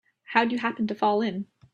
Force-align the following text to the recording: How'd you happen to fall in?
How'd 0.33 0.51
you 0.51 0.57
happen 0.57 0.87
to 0.87 0.95
fall 0.95 1.21
in? 1.21 1.45